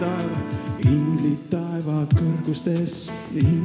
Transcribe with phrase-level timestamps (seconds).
[0.00, 0.40] taeva,
[0.88, 3.59] inglid taeva kõrgustes in....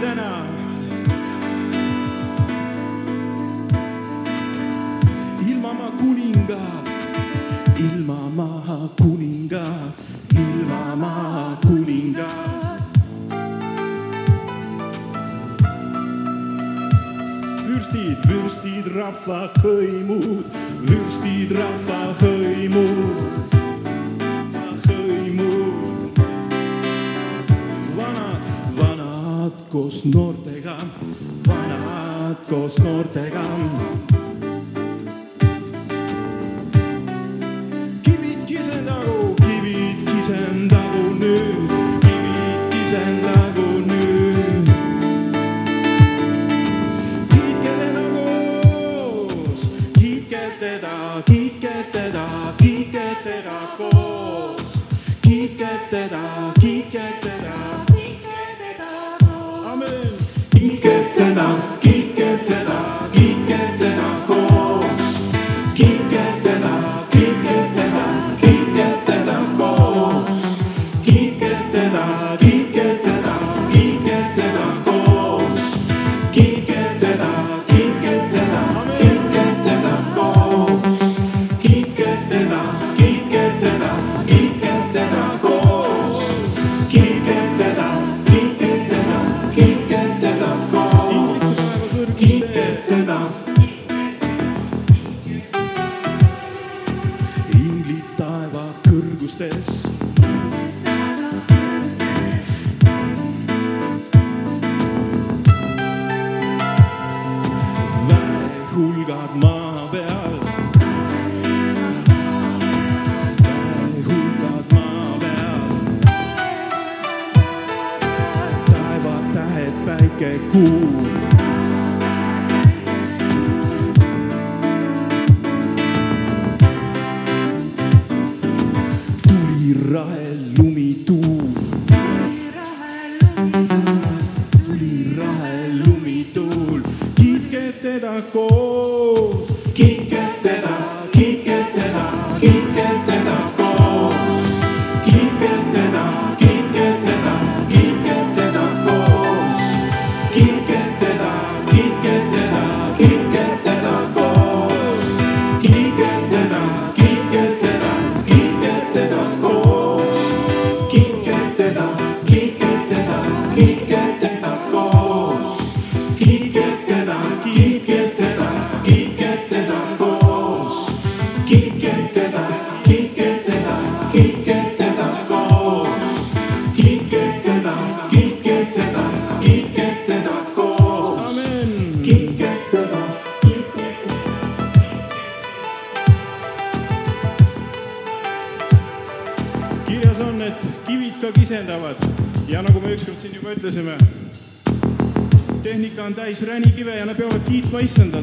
[0.00, 0.44] täna.
[5.48, 6.60] ilmamaa kuninga,
[7.76, 9.64] ilmamaa kuninga,
[10.42, 12.28] ilmamaa kuninga.
[17.66, 20.46] vürstid, vürstid, rahva kõimud,
[20.88, 21.99] vürstid, rahva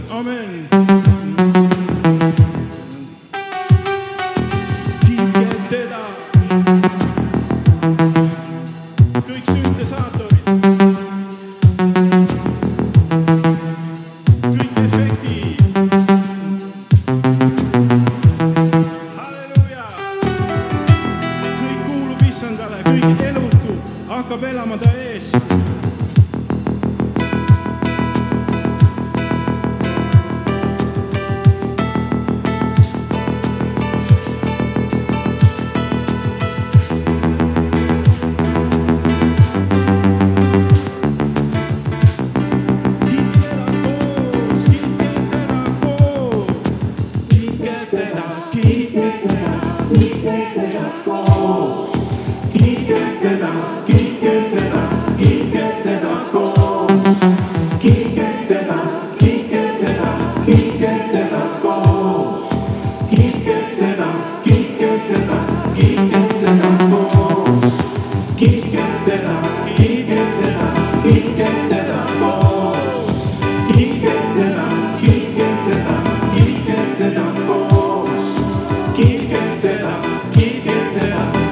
[0.09, 0.76] Amen.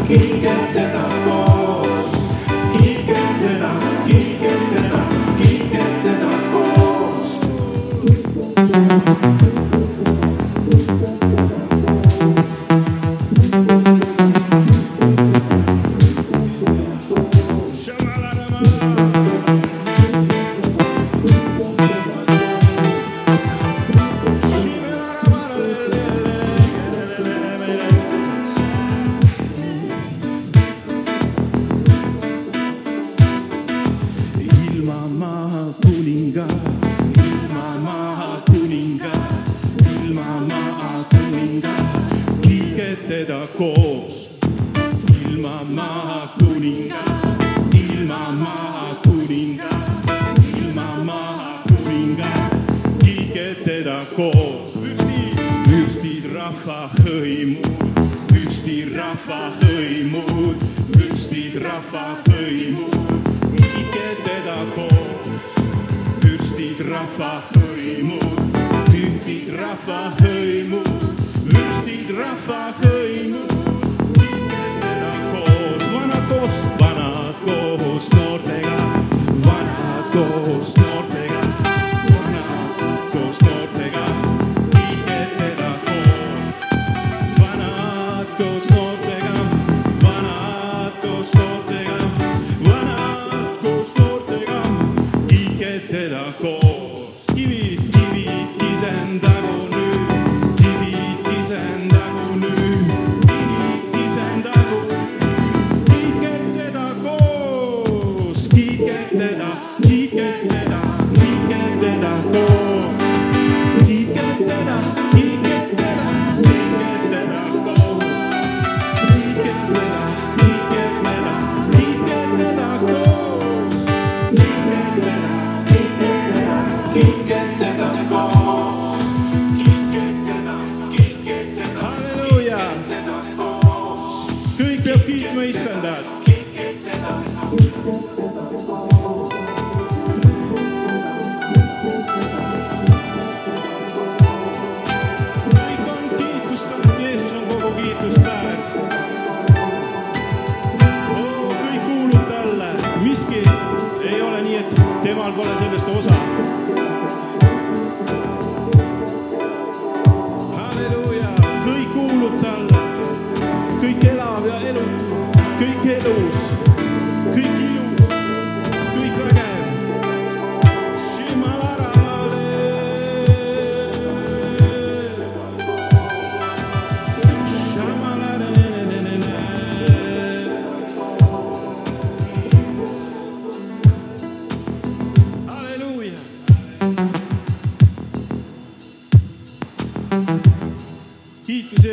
[0.08, 0.85] King the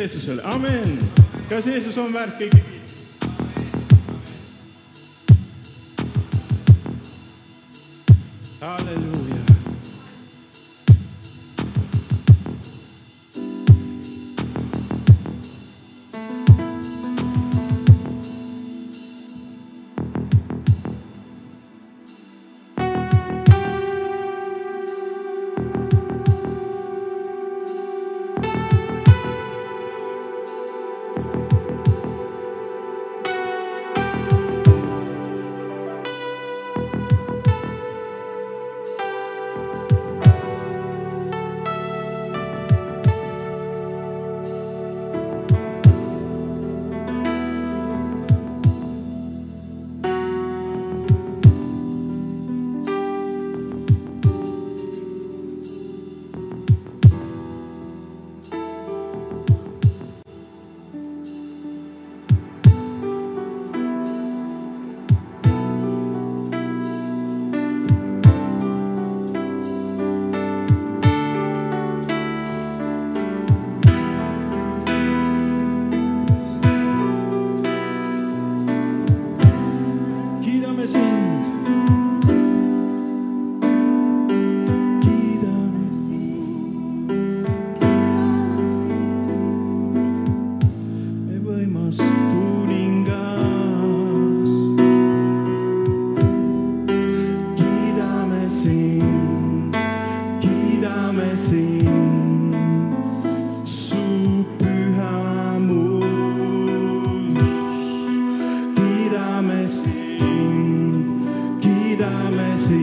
[0.03, 0.99] Jeesusele, amin.
[1.49, 2.62] kas Jeesus on väärt kõiki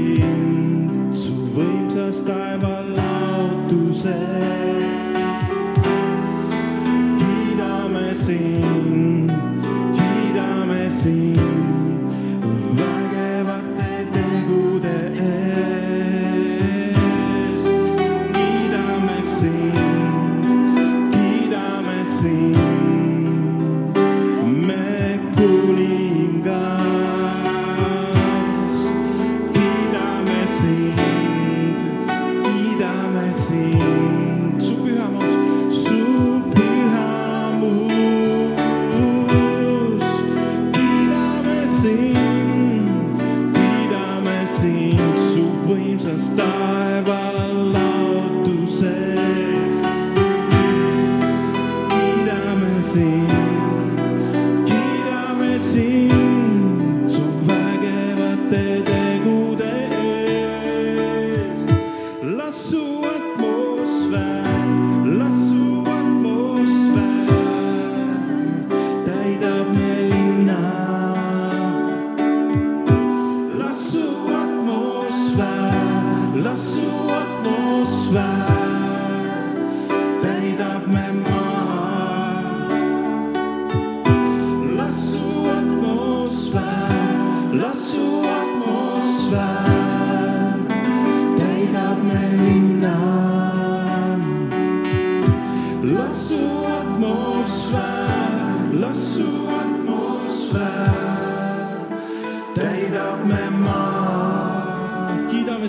[0.00, 4.79] sind, zu wem das Taiwan laut du selbst.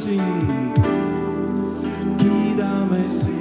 [0.01, 0.17] 人
[2.17, 3.40] きらめし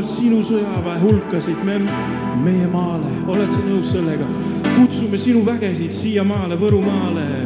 [0.00, 1.74] Jumala sinu sõjaväe hulkasid me,
[2.40, 4.24] meie maale, oled sa nõus sellega?
[4.78, 7.39] kutsume sinu vägesid siia maale, Võrumaale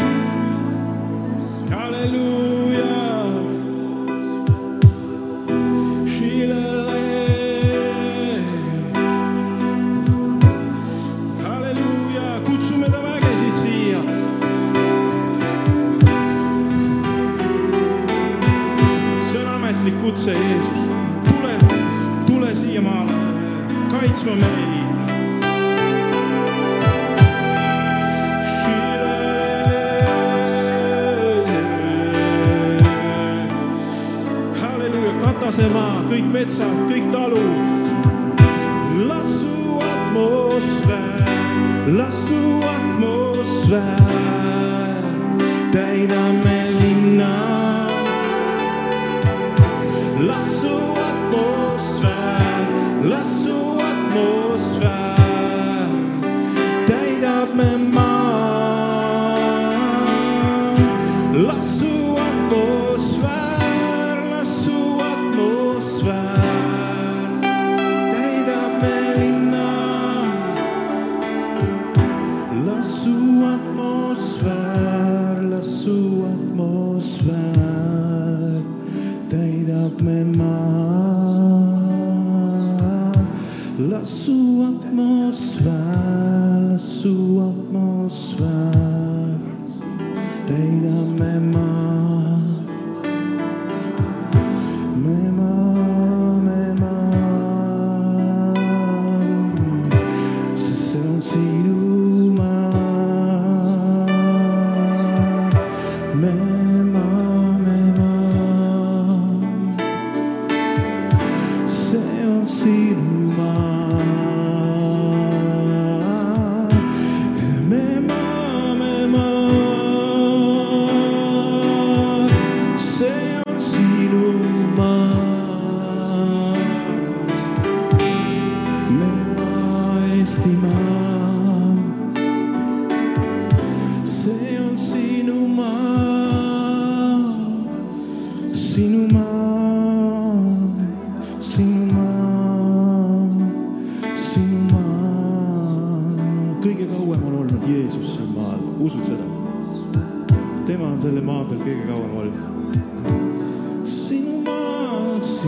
[54.15, 55.34] nos faz.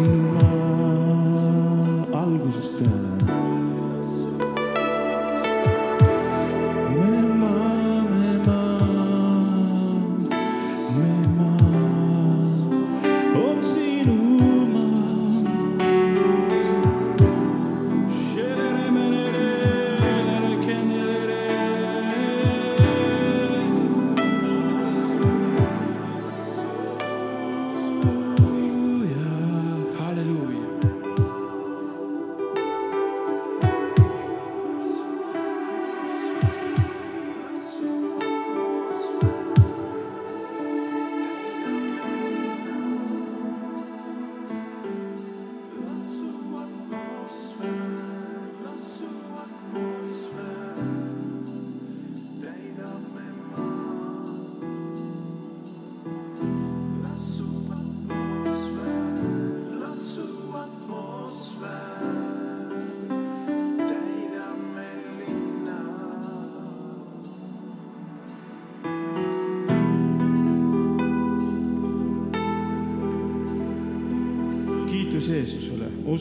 [0.07, 0.56] tomorrow.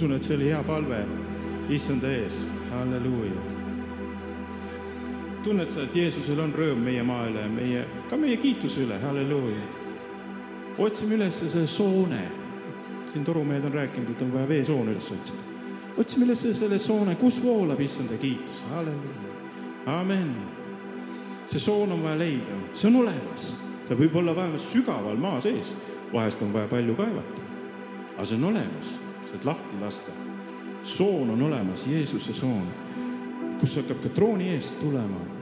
[0.06, 1.06] Usun, et see oli hea palve.
[1.70, 3.42] Issanda ees, halleluuja.
[5.44, 9.62] tunned sa, et Jeesusel on rõõm meie maa üle, meie, ka meie kiituse üle, halleluuja.
[10.78, 12.22] otsime üles selle soone,
[13.14, 15.38] siin torumehed on rääkinud, et on vaja veesoon üles otsida.
[15.98, 19.38] otsime üles selle soone, kus voolab issanda kiitus, halleluuja,
[19.86, 20.36] amen.
[21.48, 23.56] see soon on vaja leida, see on olemas,
[23.88, 25.74] see võib olla vähemalt sügaval maa sees,
[26.14, 27.50] vahest on vaja palju kaevata.
[28.16, 28.94] Aga see on olemas,
[29.32, 30.12] saad lahti lasta.
[30.84, 32.68] soon on olemas, Jeesuse soon,
[33.60, 35.35] kus hakkab ka trooni eest tulema.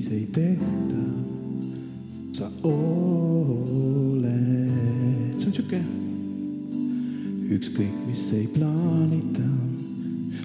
[0.00, 1.02] Mis ei tehta,
[2.32, 4.30] sa oled,
[5.36, 5.80] see on sihuke.
[7.52, 9.44] ükskõik mis ei plaanita,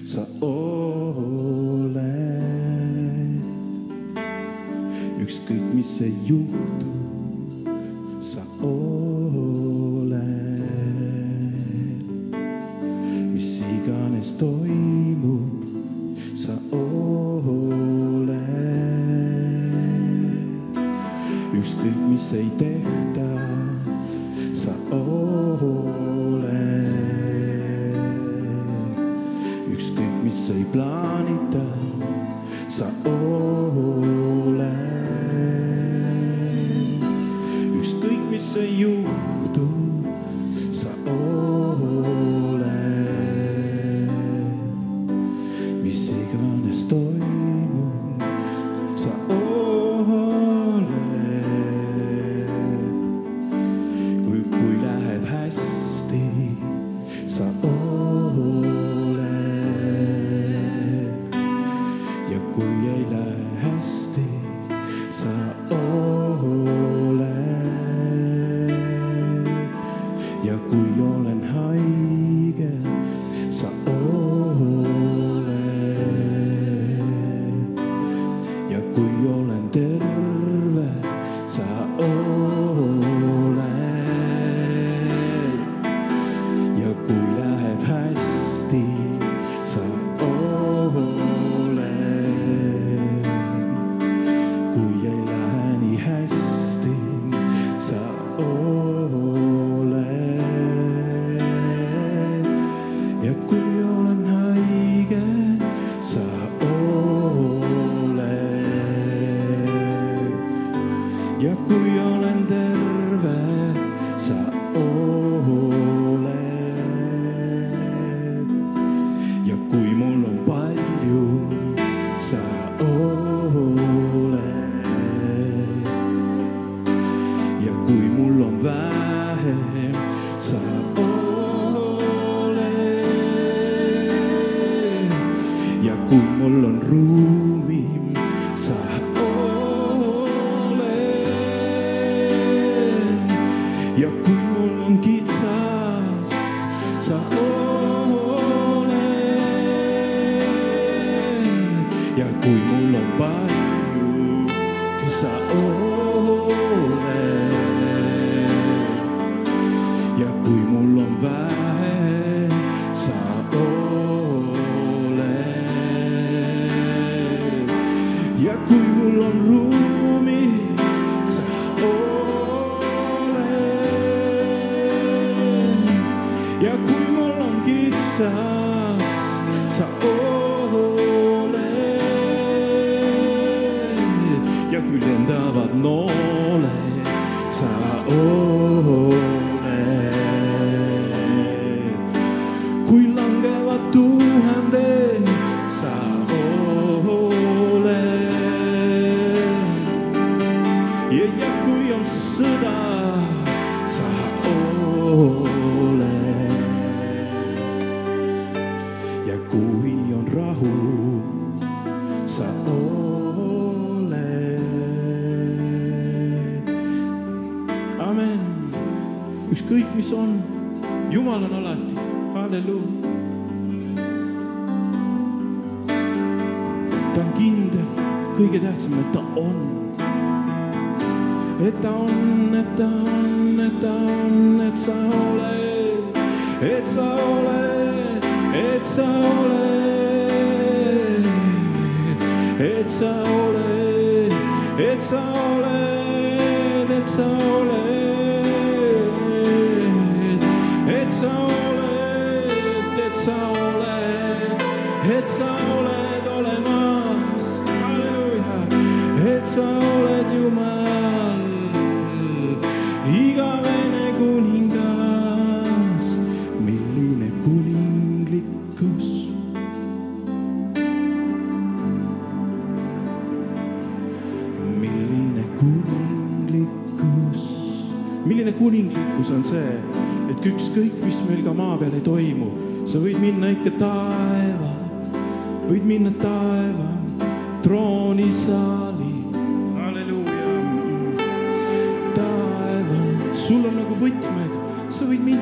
[0.04, 2.04] sa oled.
[5.24, 6.95] ükskõik mis ei juhtu,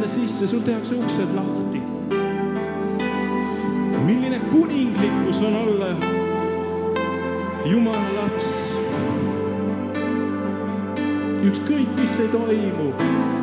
[0.09, 1.83] sinna sisse, sul tehakse uksed lahti.
[4.07, 5.97] milline kuninglikkus on olla
[7.64, 8.45] Jumala laps.
[11.45, 12.93] ükskõik, mis ei toimu,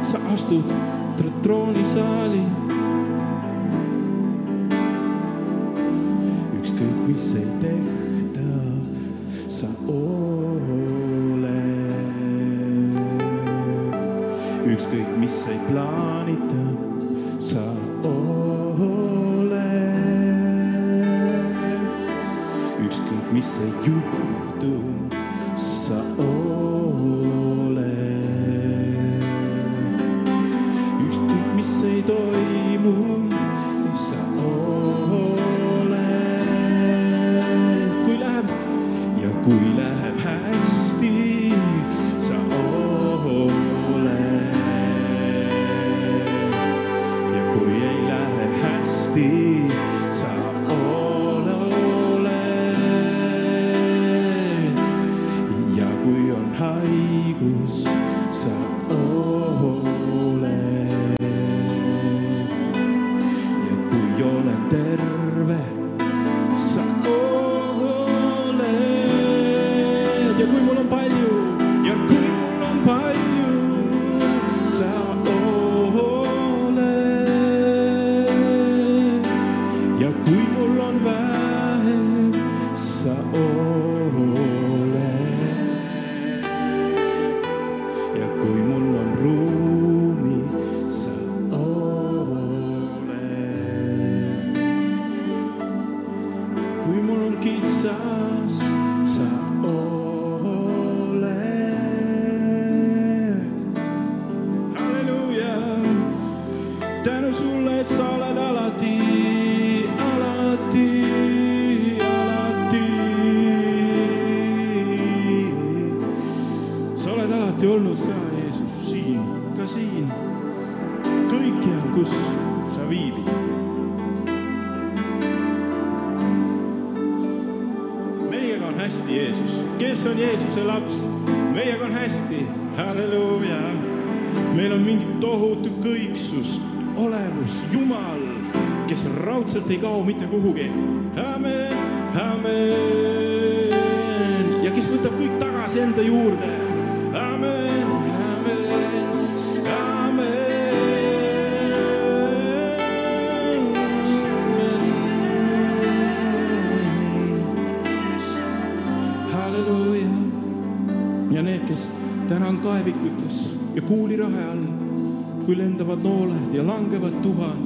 [0.02, 0.74] sa astud
[1.41, 2.43] troonisaali.
[6.60, 8.50] ükskõik, mis ei tehta,
[9.47, 11.02] sa oled.
[14.71, 16.51] ükskõik, mis ei plaanita.
[23.41, 24.75] mi se yurdu
[25.58, 26.31] sa o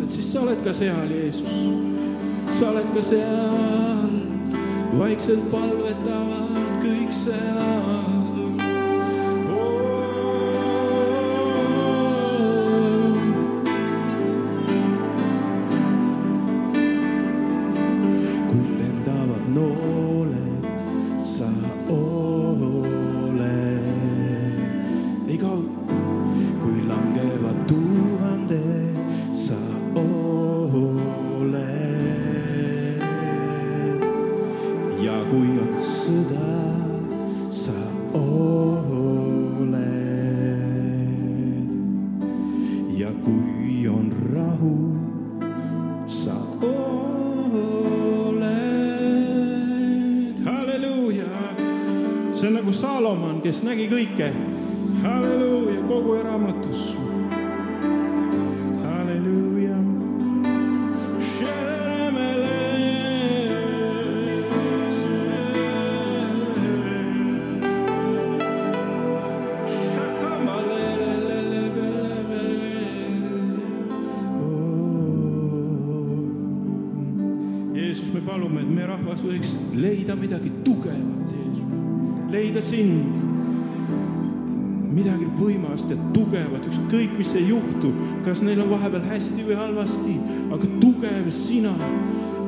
[0.05, 1.09] tuhanded, siis sa oled ka seal,
[87.15, 87.93] ükskõik mis ei juhtu,
[88.25, 90.15] kas neil on vahepeal hästi või halvasti,
[90.51, 91.73] aga tugev sina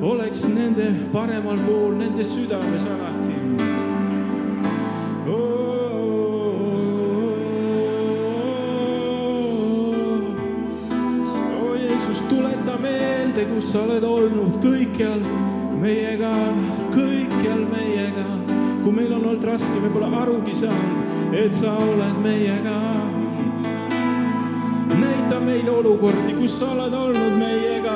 [0.02, 3.36] oleks nende paremal pool, nende südames alati.
[12.78, 15.24] meelde, kus sa oled olnud kõikjal
[15.82, 16.30] meiega,
[16.94, 18.26] kõikjal meiega.
[18.84, 21.02] kui meil on olnud raske, me pole arugi saanud,
[21.34, 22.87] et sa oled meiega.
[25.28, 27.96] Näita meile olukordi, kus sa oled olnud meiega.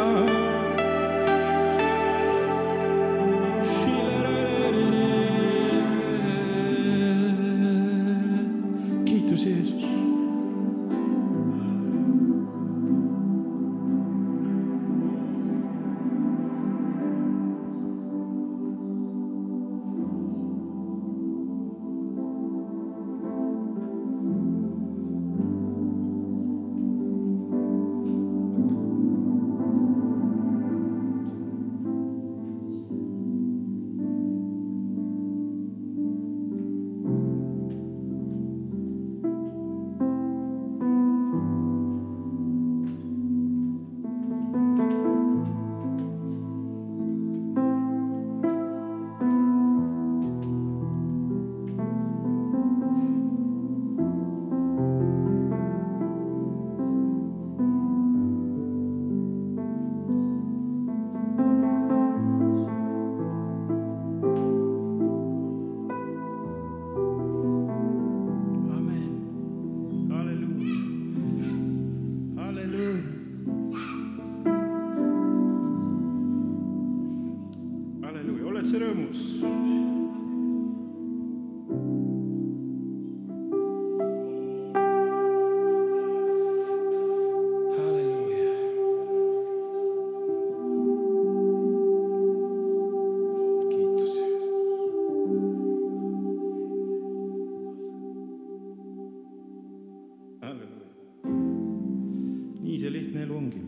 [103.22, 103.62] Elu ongi.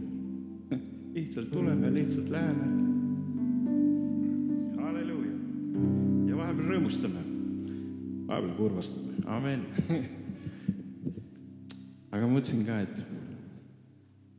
[1.13, 2.65] lihtsalt tuleme, lihtsalt läheme.
[4.81, 5.35] halleluuja.
[6.29, 7.21] ja vahepeal rõõmustame,
[8.27, 9.65] vahepeal kurvastame, amen.
[12.13, 12.97] aga ma mõtlesin ka, et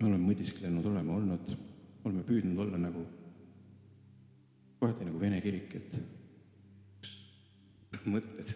[0.00, 1.54] me oleme mõtisklenud, oleme olnud,
[2.04, 3.06] oleme püüdnud olla nagu,
[4.82, 5.90] kohati nagu vene kirik, et
[8.10, 8.54] mõtted,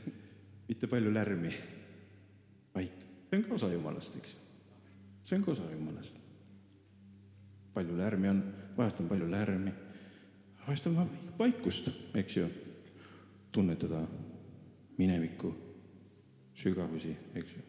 [0.69, 1.53] mitte palju lärmi
[2.75, 4.41] vaik, see on ka osa Jumalast, eks ju.
[5.25, 6.28] see on ka osa Jumalast.
[7.79, 8.43] Palju lärmi on,
[8.77, 9.73] vahest on palju lärmi,
[10.67, 12.49] vahest on vaikust, eks ju,
[13.55, 14.03] tunnetada
[14.99, 15.53] mineviku
[16.59, 17.63] sügavusi, eks ju,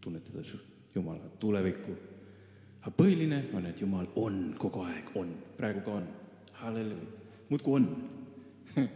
[0.00, 0.44] tunnetada
[0.94, 1.92] Jumala tulevikku.
[2.82, 6.08] aga põhiline on, et Jumal on kogu aeg, on, praegu ka on,
[6.60, 7.86] halleluuja, muudkui on.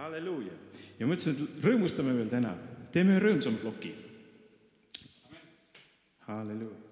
[0.00, 0.54] halleluuja.
[1.00, 2.54] Ja mõtlesin, et rõõmustame veel täna,
[2.94, 3.92] teeme ühe rõõmsama ploki.
[6.28, 6.87] Halleluuja.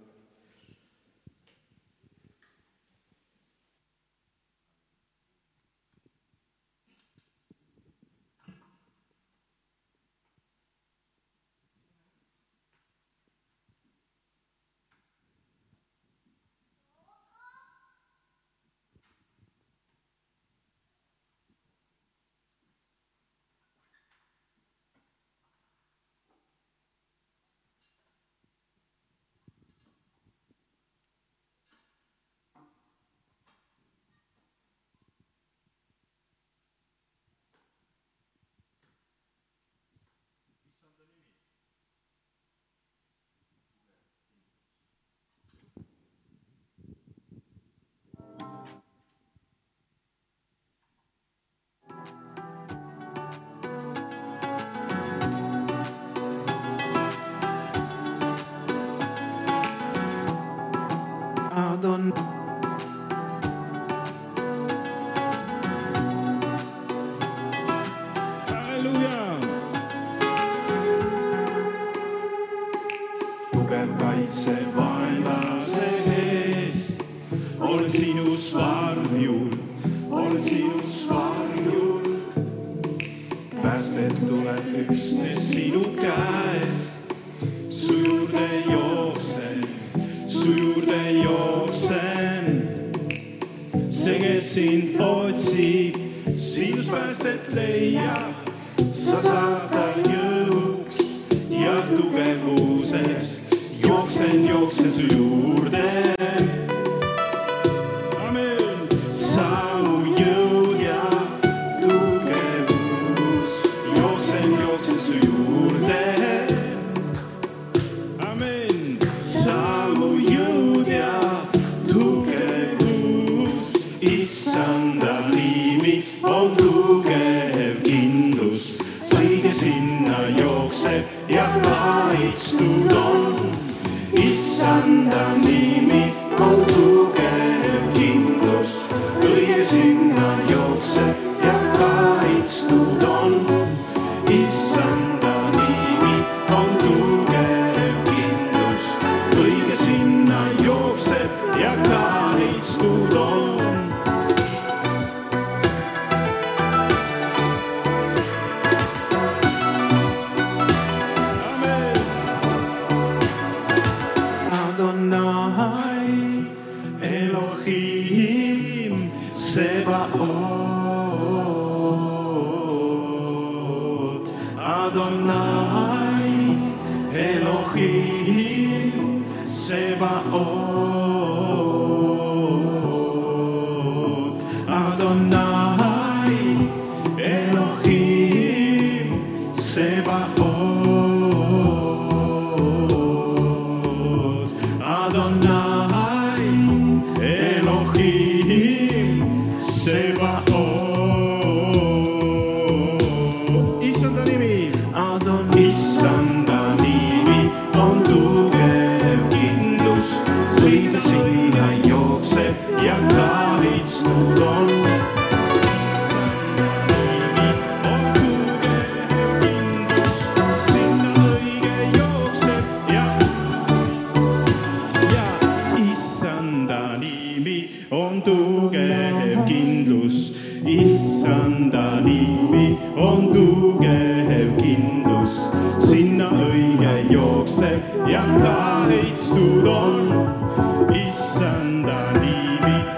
[242.66, 242.95] be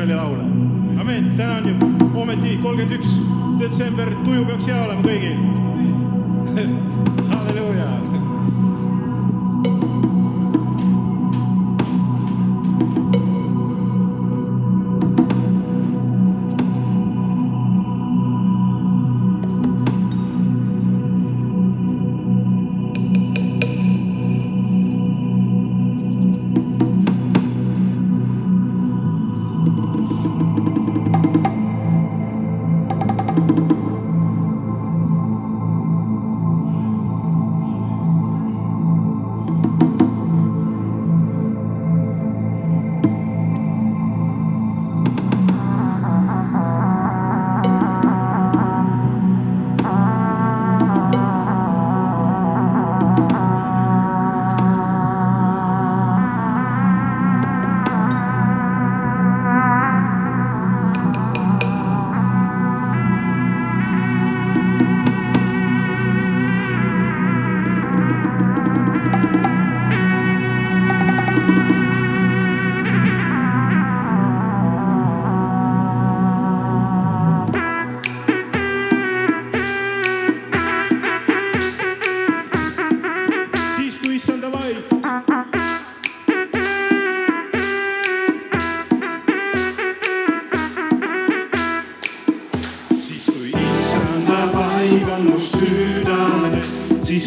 [0.00, 0.42] Iisraeli laule.
[1.00, 1.74] amin, täna on ju.
[2.14, 3.08] Ometi kolmkümmend üks
[3.60, 5.36] detsember, tuju peaks hea olema kõigil.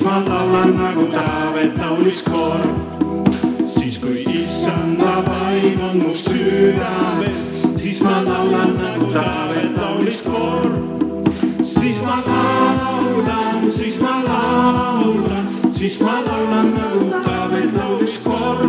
[0.03, 2.65] ma laulan nagu Taavet laulis koor.
[3.65, 7.41] siis kui issanda vaim on mu südames,
[7.77, 10.67] siis ma laulan nagu Taavet laulis koor.
[11.63, 18.67] siis ma laulan, siis ma laulan, siis ma laulan nagu Taavet laulis koor.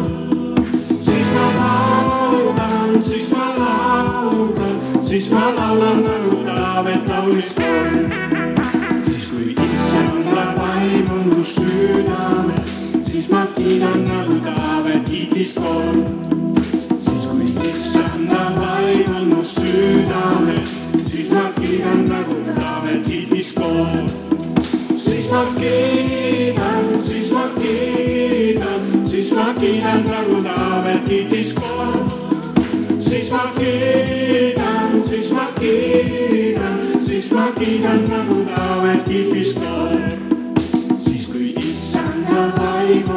[1.00, 8.43] siis ma laulan, siis ma laulan, siis ma laulan nagu Taavet laulis koor.
[11.44, 12.68] Mu südames,
[13.10, 15.96] siis ma kiidan nagu Taavet kiitis koor.
[17.04, 20.70] siis kui issanda vaim on mu südames,
[21.10, 24.08] siis ma kiidan nagu Taavet kiitis koor.
[24.96, 31.94] siis ma kiidan, siis ma kiidan, siis ma kiidan nagu Taavet kiitis koor.
[33.00, 40.13] siis ma kiidan, siis ma kiidan, siis ma kiidan nagu Taavet kiitis koor.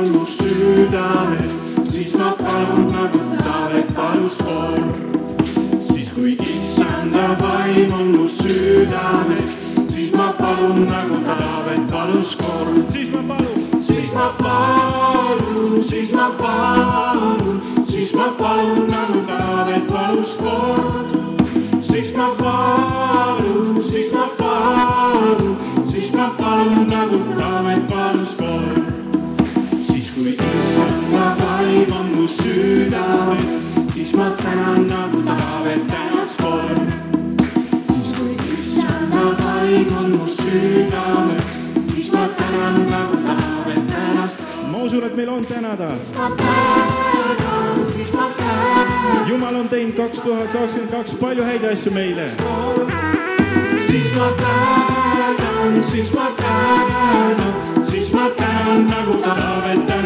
[0.07, 1.51] On mu südames,
[1.91, 4.89] siis ma palun nagu Taavet palus kord.
[5.79, 9.51] siis kui issanda vaim on mu südames,
[9.91, 12.91] siis ma palun nagu Taavet palus kord.
[12.93, 20.37] siis ma palun, siis ma palun, siis ma palun, siis ma palun nagu Taavet palus
[20.37, 21.17] kord.
[21.81, 25.57] siis ma palun, siis ma palun,
[25.91, 28.26] siis ma palun nagu Taavet palus kord.
[32.47, 33.43] südames,
[33.93, 36.91] siis ma tänan nagu Taavet tänas kord.
[37.87, 41.43] siis kui issanda vaim on mu südames,
[41.93, 44.37] siis ma tänan nagu Taavet tänas.
[44.71, 45.89] ma usun, et meil on tänada.
[49.27, 52.29] jumal on teinud kaks tuhat kakskümmend kaks palju häid asju meile.
[53.87, 57.53] siis ma tänan, siis ma tänan,
[57.91, 59.96] siis ma tänan nagu Taavet tänas